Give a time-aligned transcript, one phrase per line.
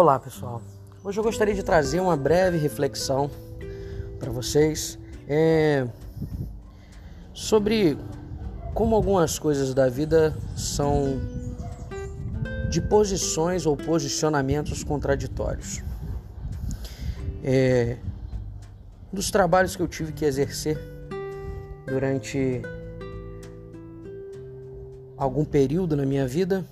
[0.00, 0.62] Olá pessoal,
[1.02, 3.28] hoje eu gostaria de trazer uma breve reflexão
[4.20, 5.88] para vocês é,
[7.34, 7.98] sobre
[8.74, 11.20] como algumas coisas da vida são
[12.70, 15.82] de posições ou posicionamentos contraditórios.
[17.42, 17.96] É,
[19.12, 20.78] um dos trabalhos que eu tive que exercer
[21.84, 22.62] durante
[25.16, 26.64] algum período na minha vida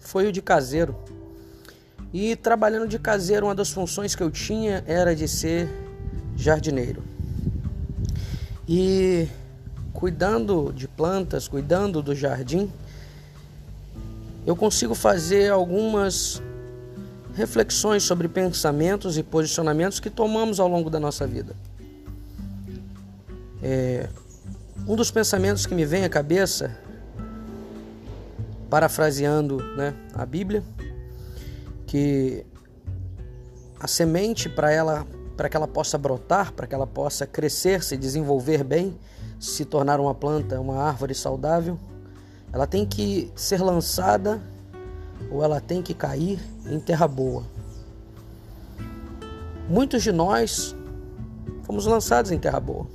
[0.00, 0.96] foi o de caseiro.
[2.12, 5.68] E trabalhando de caseiro, uma das funções que eu tinha era de ser
[6.36, 7.02] jardineiro.
[8.68, 9.26] E
[9.92, 12.70] cuidando de plantas, cuidando do jardim,
[14.44, 16.42] eu consigo fazer algumas
[17.34, 21.54] reflexões sobre pensamentos e posicionamentos que tomamos ao longo da nossa vida.
[23.62, 24.08] É,
[24.86, 26.76] um dos pensamentos que me vem à cabeça,
[28.68, 30.62] parafraseando né, a Bíblia,
[31.92, 32.46] que
[33.78, 37.98] a semente para ela para que ela possa brotar, para que ela possa crescer, se
[37.98, 38.98] desenvolver bem,
[39.38, 41.78] se tornar uma planta, uma árvore saudável,
[42.50, 44.40] ela tem que ser lançada
[45.30, 47.44] ou ela tem que cair em terra boa.
[49.68, 50.74] Muitos de nós
[51.62, 52.86] fomos lançados em terra boa,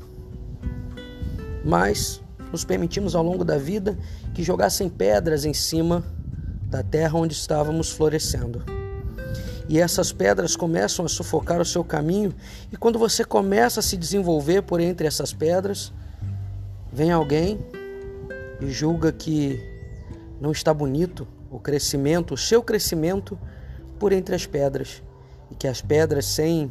[1.64, 2.20] mas
[2.52, 3.96] nos permitimos ao longo da vida
[4.34, 6.04] que jogassem pedras em cima
[6.66, 8.77] da terra onde estávamos florescendo
[9.70, 12.34] e essas pedras começam a sufocar o seu caminho,
[12.72, 15.92] e quando você começa a se desenvolver por entre essas pedras,
[16.92, 17.60] vem alguém
[18.62, 19.60] e julga que
[20.40, 23.38] não está bonito o crescimento, o seu crescimento
[24.00, 25.02] por entre as pedras,
[25.52, 26.70] e que as pedras sem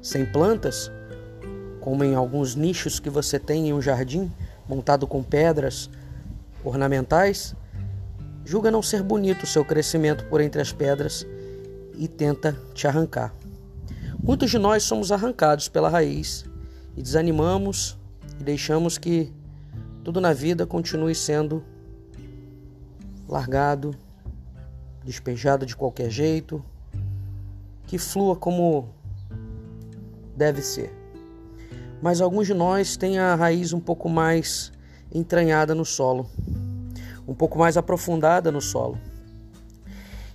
[0.00, 0.90] sem plantas,
[1.80, 4.30] como em alguns nichos que você tem em um jardim
[4.68, 5.90] montado com pedras
[6.64, 7.54] ornamentais,
[8.44, 11.26] julga não ser bonito o seu crescimento por entre as pedras
[11.98, 13.34] e tenta te arrancar.
[14.22, 16.44] Muitos de nós somos arrancados pela raiz
[16.96, 17.98] e desanimamos
[18.40, 19.32] e deixamos que
[20.04, 21.62] tudo na vida continue sendo
[23.28, 23.94] largado,
[25.04, 26.64] despejado de qualquer jeito,
[27.86, 28.88] que flua como
[30.36, 30.94] deve ser.
[32.00, 34.72] Mas alguns de nós têm a raiz um pouco mais
[35.12, 36.30] entranhada no solo,
[37.26, 38.98] um pouco mais aprofundada no solo.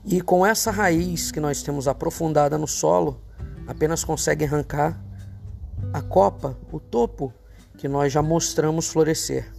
[0.06, 3.22] E com essa raiz que nós temos aprofundada no solo,
[3.66, 5.02] apenas consegue arrancar
[5.94, 7.34] a copa, o topo
[7.78, 9.52] que nós já mostramos florescer.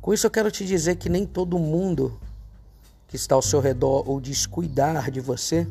[0.00, 2.18] Com isso eu quero te dizer que nem todo mundo
[3.08, 5.66] que está ao seu redor ou diz cuidar de você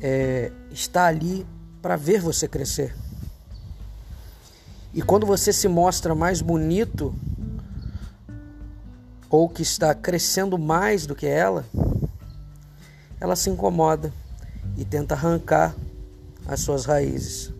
[0.00, 1.46] é, está ali
[1.82, 2.94] para ver você crescer.
[4.94, 7.14] E quando você se mostra mais bonito
[9.36, 11.66] ou que está crescendo mais do que ela,
[13.20, 14.10] ela se incomoda
[14.78, 15.74] e tenta arrancar
[16.48, 17.52] as suas raízes,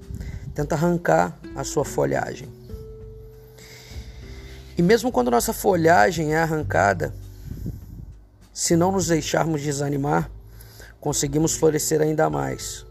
[0.54, 2.48] tenta arrancar a sua folhagem.
[4.78, 7.14] E mesmo quando nossa folhagem é arrancada,
[8.54, 10.30] se não nos deixarmos desanimar,
[10.98, 12.86] conseguimos florescer ainda mais.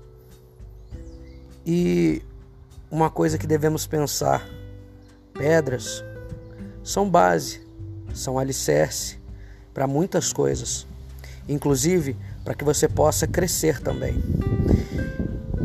[1.66, 2.22] E
[2.92, 4.48] uma coisa que devemos pensar:
[5.34, 6.04] pedras
[6.84, 7.65] são base
[8.16, 9.18] são alicerce
[9.74, 10.88] para muitas coisas,
[11.48, 14.16] inclusive para que você possa crescer também.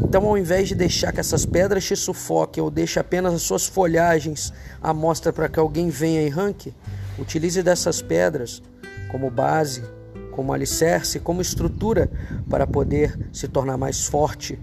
[0.02, 3.66] Então, ao invés de deixar que essas pedras te sufoquem ou deixe apenas as suas
[3.66, 4.52] folhagens
[4.82, 6.74] à mostra para que alguém venha e arranque,
[7.16, 8.60] utilize dessas pedras
[9.08, 9.84] como base,
[10.32, 12.10] como alicerce, como estrutura
[12.48, 14.58] para poder se tornar mais forte,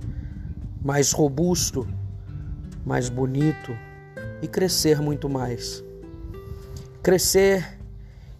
[0.84, 1.88] mais robusto,
[2.86, 3.74] mais bonito
[4.42, 5.84] e crescer muito mais.
[7.02, 7.77] Crescer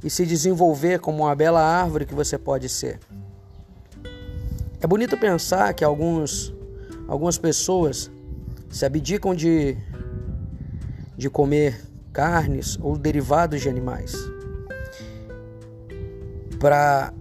[0.04, 3.00] e se desenvolver como uma bela árvore que você pode ser.
[4.80, 6.54] É bonito pensar que alguns,
[7.08, 8.12] algumas pessoas
[8.70, 9.76] se abdicam de,
[11.18, 11.82] de comer
[12.14, 14.14] carnes ou derivados de animais
[16.60, 17.14] para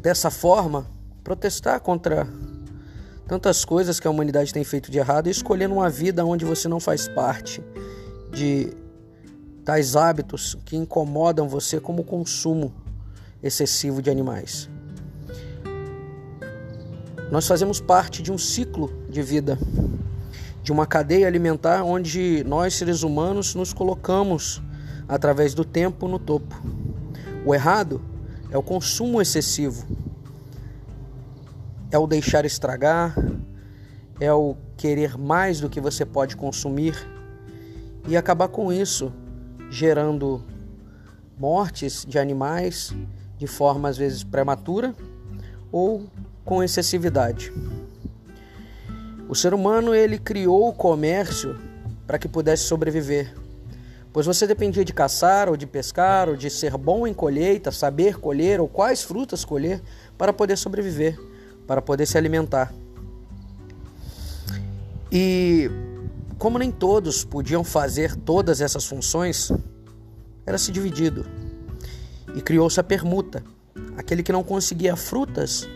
[0.00, 0.86] dessa forma
[1.22, 2.26] protestar contra
[3.26, 6.68] tantas coisas que a humanidade tem feito de errado e escolhendo uma vida onde você
[6.68, 7.62] não faz parte
[8.32, 8.76] de
[9.64, 12.72] tais hábitos que incomodam você, como o consumo
[13.42, 14.68] excessivo de animais.
[17.30, 19.58] Nós fazemos parte de um ciclo de vida,
[20.62, 24.62] de uma cadeia alimentar onde nós, seres humanos, nos colocamos
[25.08, 26.54] através do tempo no topo.
[27.44, 28.00] O errado
[28.50, 29.86] é o consumo excessivo,
[31.90, 33.14] é o deixar estragar,
[34.20, 36.94] é o querer mais do que você pode consumir
[38.06, 39.12] e acabar com isso
[39.72, 40.44] gerando
[41.38, 42.94] mortes de animais,
[43.38, 44.94] de forma às vezes prematura
[45.72, 46.04] ou
[46.44, 47.50] com excessividade.
[49.26, 51.58] O ser humano ele criou o comércio
[52.06, 53.34] para que pudesse sobreviver,
[54.12, 58.18] pois você dependia de caçar ou de pescar ou de ser bom em colheita, saber
[58.20, 59.80] colher ou quais frutas colher
[60.18, 61.18] para poder sobreviver,
[61.66, 62.74] para poder se alimentar.
[65.10, 65.70] E
[66.42, 69.52] como nem todos podiam fazer todas essas funções,
[70.44, 71.24] era-se dividido
[72.34, 73.44] e criou-se a permuta.
[73.96, 75.68] Aquele que não conseguia frutas,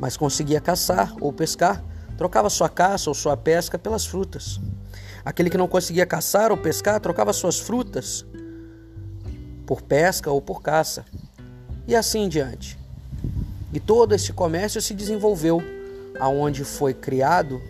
[0.00, 1.80] mas conseguia caçar ou pescar,
[2.18, 4.60] trocava sua caça ou sua pesca pelas frutas.
[5.24, 8.26] Aquele que não conseguia caçar ou pescar trocava suas frutas
[9.64, 11.04] por pesca ou por caça.
[11.86, 12.76] E assim em diante.
[13.72, 15.62] E todo esse comércio se desenvolveu
[16.18, 17.62] aonde foi criado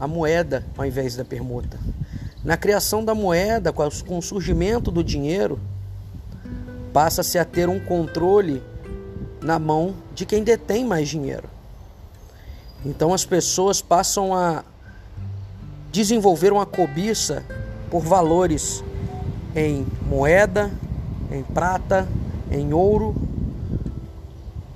[0.00, 1.78] a moeda ao invés da permuta.
[2.42, 5.60] Na criação da moeda, com o surgimento do dinheiro,
[6.90, 8.62] passa-se a ter um controle
[9.42, 11.48] na mão de quem detém mais dinheiro.
[12.84, 14.64] Então as pessoas passam a
[15.92, 17.44] desenvolver uma cobiça
[17.90, 18.82] por valores
[19.54, 20.70] em moeda,
[21.30, 22.08] em prata,
[22.50, 23.14] em ouro,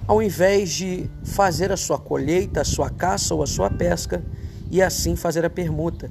[0.06, 4.22] ao invés de fazer a sua colheita, a sua caça ou a sua pesca
[4.74, 6.10] e assim fazer a permuta.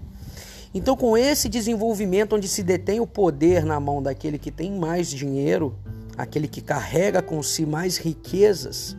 [0.73, 5.09] Então, com esse desenvolvimento onde se detém o poder na mão daquele que tem mais
[5.09, 5.75] dinheiro,
[6.17, 8.95] aquele que carrega com si mais riquezas,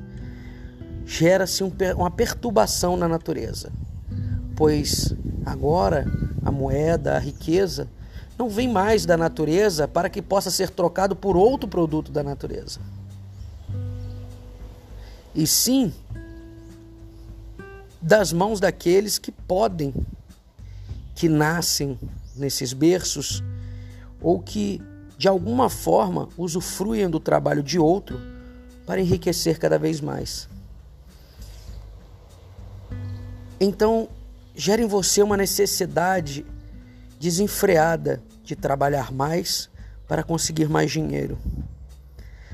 [1.06, 1.64] gera-se
[1.96, 3.72] uma perturbação na natureza,
[4.55, 5.14] pois
[5.46, 6.05] agora
[6.44, 7.88] a moeda, a riqueza,
[8.38, 12.81] não vem mais da natureza para que possa ser trocado por outro produto da natureza.
[15.34, 15.90] E sim
[18.04, 19.94] das mãos daqueles que podem,
[21.14, 21.98] que nascem
[22.36, 23.42] nesses berços
[24.20, 24.82] ou que
[25.16, 28.20] de alguma forma usufruem do trabalho de outro
[28.84, 30.50] para enriquecer cada vez mais.
[33.58, 34.10] Então,
[34.54, 36.44] gera em você uma necessidade
[37.18, 39.70] desenfreada de trabalhar mais
[40.06, 41.38] para conseguir mais dinheiro.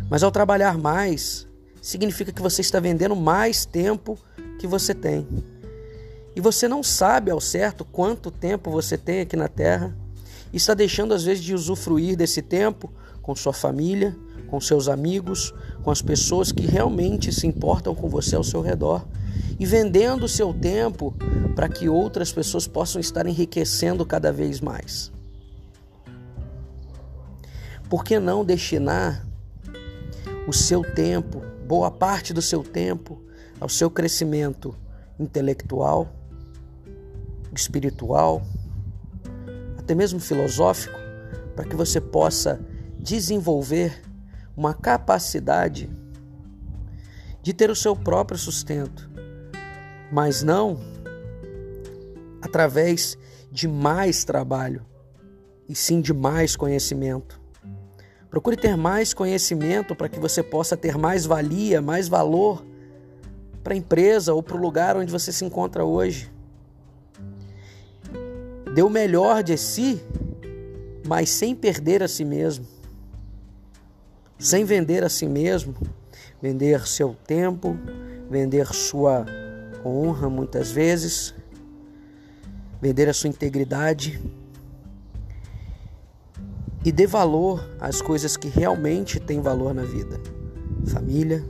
[0.08, 1.48] Mas ao trabalhar mais,
[1.82, 4.16] significa que você está vendendo mais tempo
[4.60, 5.26] que você tem.
[6.36, 9.96] E você não sabe ao certo quanto tempo você tem aqui na Terra
[10.52, 12.92] e está deixando às vezes de usufruir desse tempo
[13.22, 14.14] com sua família,
[14.48, 19.06] com seus amigos, com as pessoas que realmente se importam com você ao seu redor
[19.58, 21.14] e vendendo o seu tempo
[21.56, 25.10] para que outras pessoas possam estar enriquecendo cada vez mais.
[27.88, 29.26] Por que não destinar
[30.46, 33.29] o seu tempo, boa parte do seu tempo,
[33.60, 34.74] ao seu crescimento
[35.18, 36.08] intelectual,
[37.54, 38.42] espiritual,
[39.78, 40.98] até mesmo filosófico,
[41.54, 42.58] para que você possa
[42.98, 44.02] desenvolver
[44.56, 45.90] uma capacidade
[47.42, 49.10] de ter o seu próprio sustento,
[50.10, 50.80] mas não
[52.40, 53.18] através
[53.52, 54.86] de mais trabalho,
[55.68, 57.40] e sim de mais conhecimento.
[58.30, 62.64] Procure ter mais conhecimento para que você possa ter mais valia, mais valor
[63.62, 66.30] para a empresa ou para o lugar onde você se encontra hoje.
[68.74, 70.00] Dê o melhor de si,
[71.06, 72.64] mas sem perder a si mesmo.
[74.38, 75.74] Sem vender a si mesmo,
[76.40, 77.76] vender seu tempo,
[78.30, 79.26] vender sua
[79.84, 81.34] honra muitas vezes,
[82.80, 84.20] vender a sua integridade.
[86.82, 90.18] E dê valor às coisas que realmente têm valor na vida:
[90.86, 91.44] família,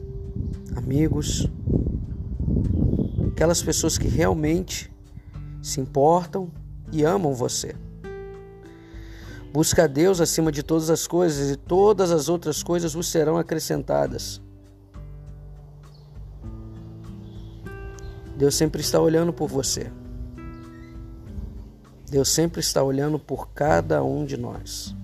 [0.74, 1.48] amigos,
[3.40, 4.92] aquelas pessoas que realmente
[5.62, 6.50] se importam
[6.92, 7.74] e amam você.
[9.50, 13.38] Busca a Deus acima de todas as coisas e todas as outras coisas vos serão
[13.38, 14.42] acrescentadas.
[18.36, 19.90] Deus sempre está olhando por você.
[22.10, 24.94] Deus sempre está olhando por cada um de nós.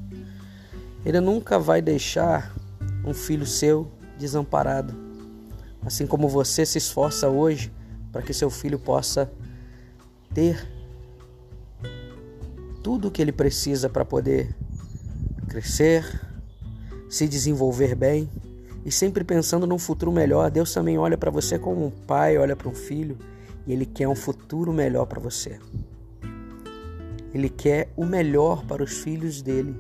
[1.07, 2.55] Ele nunca vai deixar
[3.03, 4.95] um filho seu desamparado.
[5.87, 7.75] Assim como você se esforça hoje
[8.17, 9.31] para que seu filho possa
[10.33, 10.67] ter
[12.83, 14.57] tudo o que ele precisa para poder
[15.47, 16.19] crescer,
[17.11, 18.27] se desenvolver bem
[18.87, 20.51] e sempre pensando num futuro melhor.
[20.51, 23.19] Deus também olha para você como um pai olha para um filho
[23.67, 25.61] e ele quer um futuro melhor para você.
[27.35, 29.79] Ele quer o melhor para os filhos dele.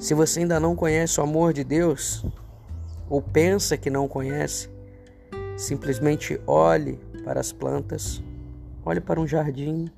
[0.00, 2.24] Se você ainda não conhece o amor de Deus,
[3.12, 4.70] ou pensa que não conhece,
[5.54, 8.22] simplesmente olhe para as plantas,
[8.86, 9.92] olhe para um jardim,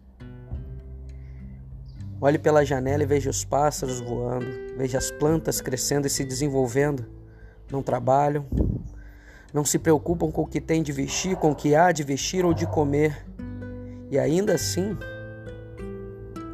[2.21, 4.47] Olhe pela janela e veja os pássaros voando,
[4.79, 7.05] veja as plantas crescendo e se desenvolvendo.
[7.71, 8.47] Não trabalham,
[9.53, 12.43] não se preocupam com o que tem de vestir, com o que há de vestir
[12.45, 13.27] ou de comer.
[14.11, 14.97] E ainda assim,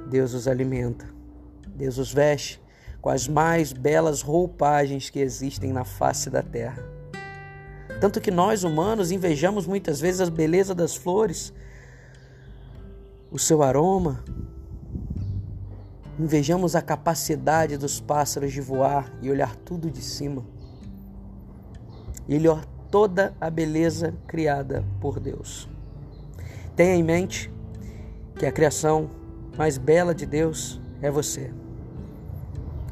[0.09, 1.07] Deus os alimenta,
[1.69, 2.60] Deus os veste
[3.01, 6.83] com as mais belas roupagens que existem na face da terra.
[8.01, 11.53] Tanto que nós humanos invejamos muitas vezes a beleza das flores,
[13.31, 14.25] o seu aroma,
[16.19, 20.45] invejamos a capacidade dos pássaros de voar e olhar tudo de cima.
[22.29, 25.69] E olhar toda a beleza criada por Deus.
[26.77, 27.51] Tenha em mente
[28.37, 29.11] que a criação
[29.57, 31.51] mais bela de Deus é você.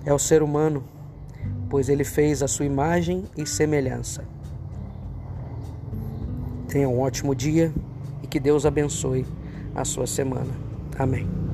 [0.08, 0.82] É o ser humano,
[1.68, 4.24] pois ele fez a sua imagem e semelhança.
[6.66, 7.70] Tenha um ótimo dia
[8.22, 9.26] e que Deus abençoe
[9.74, 10.50] a sua semana.
[10.98, 11.47] Amém.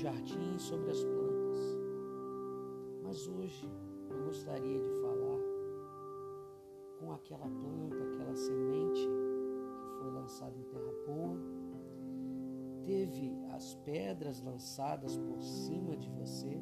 [0.00, 1.78] Jardim, sobre as plantas.
[3.02, 3.70] Mas hoje
[4.08, 5.40] eu gostaria de falar
[6.98, 11.38] com aquela planta, aquela semente que foi lançada em terra boa,
[12.84, 16.58] teve as pedras lançadas por cima de você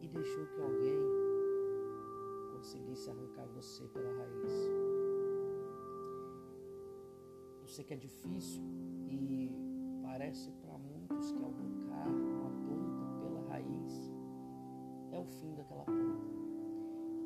[0.00, 0.98] e deixou que alguém
[2.56, 4.52] conseguisse arrancar você pela raiz.
[7.60, 8.62] Eu sei que é difícil
[9.08, 9.50] e
[10.02, 10.50] parece
[11.16, 14.12] para muitos que arrancar uma planta pela raiz
[15.12, 16.26] é o fim daquela planta,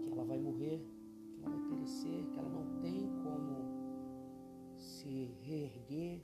[0.04, 0.87] que ela vai morrer
[1.35, 6.20] que ela vai perecer, que ela não tem como se reerguer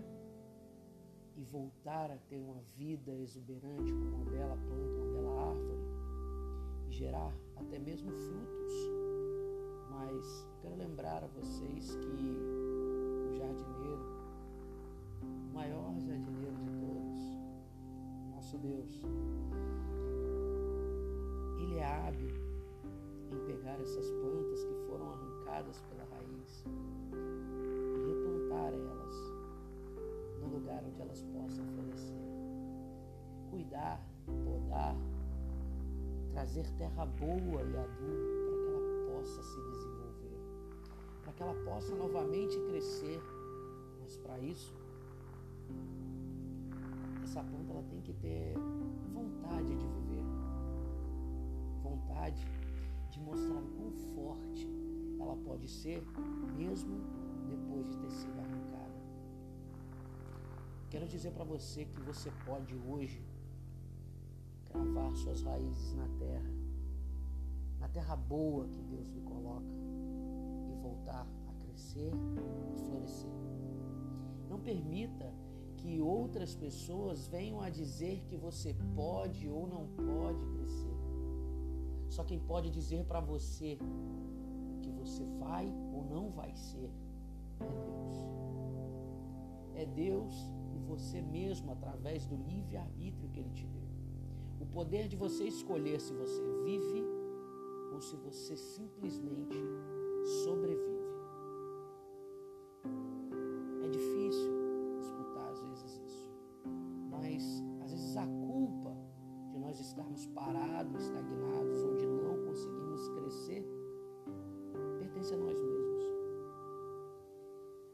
[1.37, 5.78] e voltar a ter uma vida exuberante como uma bela planta, uma bela árvore
[6.88, 8.73] e gerar até mesmo frutos.
[9.90, 14.06] Mas quero lembrar a vocês que o jardineiro,
[15.23, 16.46] o maior jardineiro
[18.56, 19.02] nosso Deus,
[21.60, 22.30] ele é hábil
[23.30, 26.64] em pegar essas plantas que foram arrancadas pela raiz
[27.12, 29.16] e replantar elas
[30.40, 32.16] no lugar onde elas possam florescer.
[33.50, 34.96] Cuidar, podar,
[36.32, 40.40] trazer terra boa e adubo para que ela possa se desenvolver,
[41.22, 43.20] para que ela possa novamente crescer.
[44.00, 44.72] Mas para isso,
[47.37, 48.55] essa planta ela tem que ter
[49.12, 50.25] vontade de viver,
[51.83, 52.43] vontade
[53.11, 54.66] de mostrar o quão forte
[55.21, 56.02] ela pode ser,
[56.57, 56.99] mesmo
[57.47, 58.95] depois de ter sido arrancada.
[60.88, 63.23] Quero dizer para você que você pode hoje
[64.64, 66.50] cravar suas raízes na terra,
[67.78, 69.75] na terra boa que Deus lhe coloca,
[70.71, 72.12] e voltar a crescer
[72.73, 73.31] e florescer.
[74.49, 75.46] Não permita
[75.87, 80.97] que outras pessoas venham a dizer que você pode ou não pode crescer.
[82.09, 83.78] Só quem pode dizer para você
[84.83, 86.90] que você vai ou não vai ser
[87.61, 88.16] é Deus.
[89.76, 90.35] É Deus
[90.75, 93.88] e você mesmo através do livre-arbítrio que Ele te deu.
[94.61, 97.05] O poder de você escolher se você vive
[97.95, 99.57] ou se você simplesmente
[100.43, 100.96] sobrevive.
[109.97, 113.65] Estarmos parados, estagnados, onde não conseguimos crescer,
[114.99, 116.05] pertence a nós mesmos.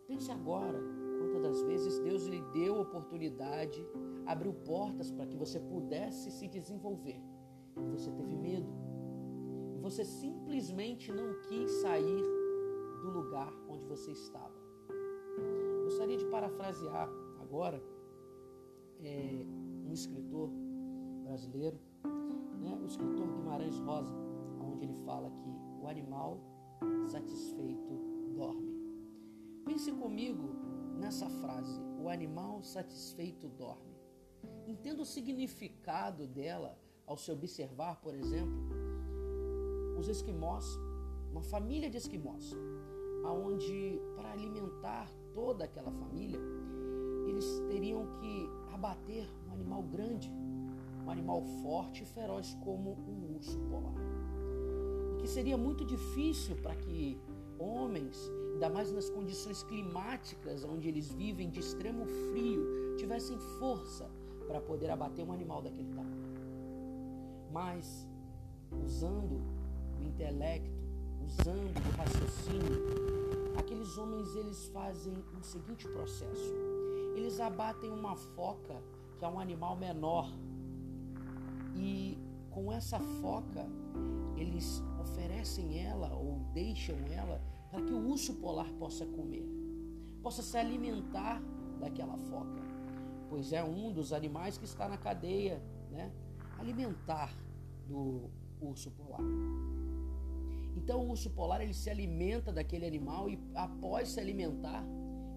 [0.09, 0.81] Pense agora
[1.21, 3.87] quantas das vezes Deus lhe deu oportunidade,
[4.27, 7.21] abriu portas para que você pudesse se desenvolver.
[7.77, 8.69] E você teve medo.
[9.77, 12.23] E você simplesmente não quis sair
[13.01, 14.61] do lugar onde você estava.
[15.85, 17.09] Gostaria de parafrasear
[17.41, 17.81] agora
[19.05, 19.47] é,
[19.87, 20.51] um escritor
[21.23, 21.79] brasileiro,
[22.63, 24.15] né, o escritor Guimarães Rosa,
[24.61, 26.41] onde ele fala que o animal
[27.07, 28.01] satisfeito
[28.35, 28.73] dorme.
[29.65, 30.49] Pense comigo
[30.99, 33.93] nessa frase: o animal satisfeito dorme.
[34.67, 38.71] Entenda o significado dela ao se observar, por exemplo,
[39.99, 40.65] os esquimós,
[41.31, 42.53] uma família de esquimós,
[43.25, 46.41] aonde para alimentar toda aquela família,
[47.29, 50.31] eles teriam que abater um animal grande,
[51.05, 53.95] um animal forte e feroz como um urso polar.
[55.13, 57.19] E que seria muito difícil para que
[57.59, 58.31] homens
[58.63, 64.09] ainda mais nas condições climáticas onde eles vivem de extremo frio, tivessem força
[64.47, 66.33] para poder abater um animal daquele tamanho.
[67.51, 68.07] Mas,
[68.85, 69.41] usando
[69.99, 70.71] o intelecto,
[71.27, 76.55] usando o raciocínio, aqueles homens eles fazem o seguinte processo:
[77.17, 78.81] eles abatem uma foca,
[79.19, 80.31] que é um animal menor,
[81.75, 82.19] e
[82.51, 83.67] com essa foca
[84.37, 89.49] eles oferecem ela ou deixam ela para que o urso polar possa comer,
[90.23, 91.43] possa se alimentar
[91.81, 92.63] daquela foca,
[93.29, 96.13] pois é um dos animais que está na cadeia, né,
[96.59, 97.35] alimentar
[97.89, 99.21] do urso polar.
[100.77, 104.85] Então o urso polar ele se alimenta daquele animal e após se alimentar,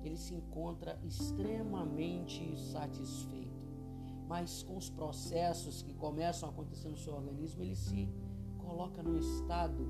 [0.03, 3.54] ele se encontra extremamente satisfeito.
[4.27, 8.09] Mas com os processos que começam a acontecer no seu organismo, ele se
[8.57, 9.87] coloca num estado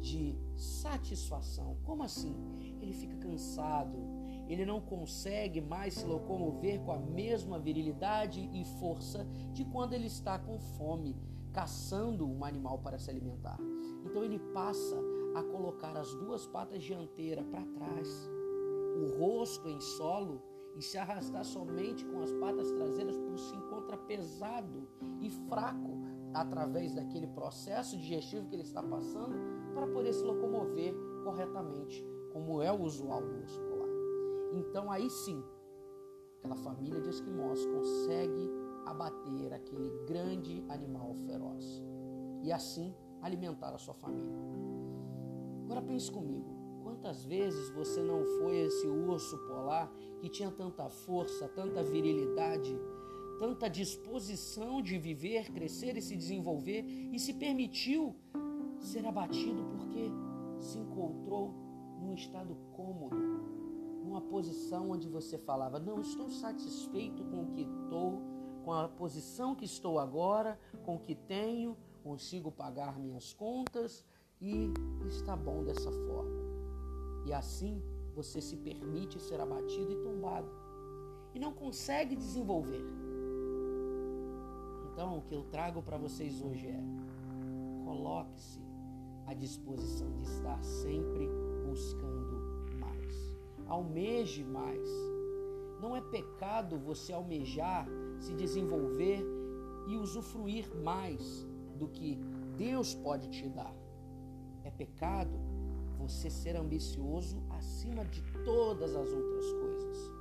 [0.00, 1.78] de satisfação.
[1.84, 2.36] Como assim?
[2.80, 3.96] Ele fica cansado,
[4.46, 10.06] ele não consegue mais se locomover com a mesma virilidade e força de quando ele
[10.06, 11.16] está com fome,
[11.52, 13.58] caçando um animal para se alimentar.
[14.04, 14.96] Então ele passa
[15.34, 18.08] a colocar as duas patas dianteiras para trás,
[18.96, 20.42] o rosto em solo
[20.76, 24.88] e se arrastar somente com as patas traseiras, por se encontra pesado
[25.20, 26.02] e fraco
[26.32, 29.36] através daquele processo digestivo que ele está passando
[29.72, 33.88] para poder se locomover corretamente, como é o usual polar.
[34.52, 35.42] Então aí sim,
[36.38, 38.50] aquela família de esquimós consegue
[38.84, 41.82] abater aquele grande animal feroz
[42.42, 44.36] e assim alimentar a sua família.
[45.64, 46.53] Agora pense comigo,
[47.04, 49.92] quantas vezes você não foi esse urso polar
[50.22, 52.74] que tinha tanta força, tanta virilidade,
[53.38, 56.82] tanta disposição de viver, crescer e se desenvolver
[57.12, 58.16] e se permitiu
[58.80, 60.10] ser abatido porque
[60.58, 61.52] se encontrou
[62.00, 63.16] num estado cômodo,
[64.02, 68.22] numa posição onde você falava: Não, estou satisfeito com o que estou,
[68.64, 74.06] com a posição que estou agora, com o que tenho, consigo pagar minhas contas
[74.40, 74.72] e
[75.06, 76.43] está bom dessa forma.
[77.24, 77.82] E assim
[78.14, 80.48] você se permite ser abatido e tombado
[81.34, 82.84] e não consegue desenvolver.
[84.92, 86.80] Então, o que eu trago para vocês hoje é:
[87.84, 88.60] coloque-se
[89.26, 91.28] à disposição de estar sempre
[91.66, 93.36] buscando mais.
[93.66, 94.88] Almeje mais.
[95.80, 97.86] Não é pecado você almejar,
[98.20, 99.24] se desenvolver
[99.88, 102.16] e usufruir mais do que
[102.56, 103.74] Deus pode te dar.
[104.62, 105.36] É pecado
[106.08, 110.12] você ser ambicioso acima de todas as outras coisas.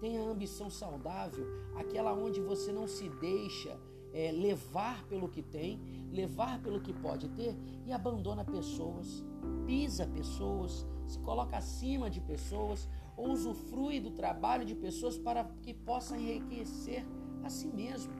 [0.00, 3.78] Tenha ambição saudável, aquela onde você não se deixa
[4.12, 5.80] é, levar pelo que tem,
[6.10, 7.56] levar pelo que pode ter
[7.86, 9.24] e abandona pessoas,
[9.66, 15.72] pisa pessoas, se coloca acima de pessoas ou usufrui do trabalho de pessoas para que
[15.72, 17.06] possa enriquecer
[17.42, 18.12] a si mesmo.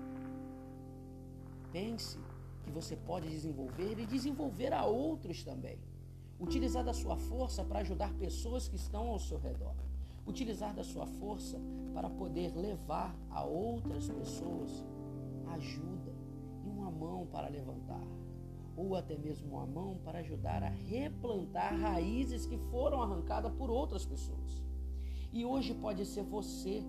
[1.72, 2.18] Pense
[2.62, 5.78] que você pode desenvolver e desenvolver a outros também.
[6.42, 9.76] Utilizar da sua força para ajudar pessoas que estão ao seu redor.
[10.26, 11.56] Utilizar da sua força
[11.94, 14.84] para poder levar a outras pessoas
[15.54, 16.12] ajuda
[16.64, 18.04] e uma mão para levantar,
[18.76, 24.04] ou até mesmo uma mão para ajudar a replantar raízes que foram arrancadas por outras
[24.04, 24.64] pessoas.
[25.32, 26.82] E hoje pode ser você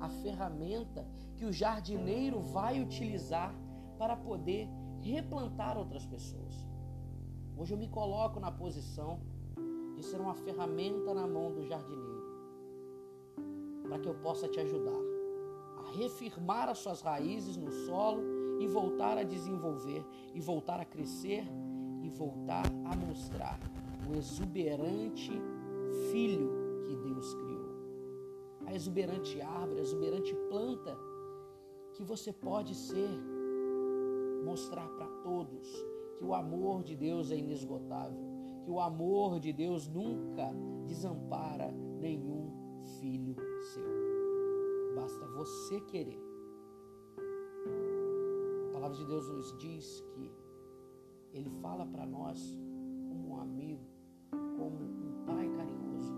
[0.00, 3.54] a ferramenta que o jardineiro vai utilizar
[3.98, 4.66] para poder
[5.02, 6.73] replantar outras pessoas.
[7.56, 9.20] Hoje eu me coloco na posição
[9.94, 12.24] de ser uma ferramenta na mão do jardineiro,
[13.82, 15.14] para que eu possa te ajudar
[15.94, 18.22] refirmar as suas raízes no solo
[18.60, 21.44] e voltar a desenvolver, e voltar a crescer,
[22.02, 23.58] e voltar a mostrar
[24.08, 25.32] o exuberante
[26.10, 27.74] filho que Deus criou.
[28.66, 30.96] A exuberante árvore, a exuberante planta
[31.94, 33.10] que você pode ser,
[34.44, 35.66] mostrar para todos
[36.16, 38.18] que o amor de Deus é inesgotável,
[38.64, 40.50] que o amor de Deus nunca
[40.86, 42.52] desampara nenhum
[43.00, 43.36] filho
[43.72, 44.04] seu
[44.94, 46.22] basta você querer.
[48.68, 50.32] A palavra de Deus nos diz que
[51.32, 52.58] Ele fala para nós
[53.08, 53.84] como um amigo,
[54.30, 56.14] como um pai carinhoso.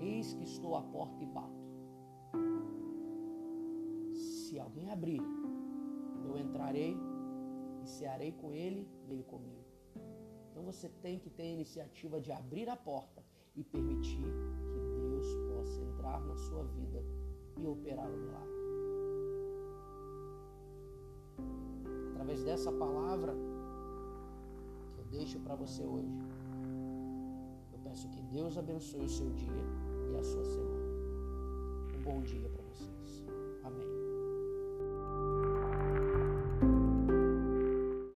[0.00, 1.68] Eis que estou à porta e bato.
[4.12, 5.22] Se alguém abrir,
[6.24, 6.96] eu entrarei
[7.88, 9.64] cearei com ele e ele comigo.
[10.50, 13.24] Então você tem que ter a iniciativa de abrir a porta
[13.56, 14.32] e permitir
[14.70, 17.02] que Deus possa entrar na sua vida
[17.56, 18.58] e operar o milagre.
[22.12, 23.34] Através dessa palavra
[24.94, 26.12] que eu deixo para você hoje,
[27.72, 29.64] eu peço peço que Deus abençoe o seu dia
[30.12, 30.88] e a sua semana.
[31.96, 32.57] Um bom dia para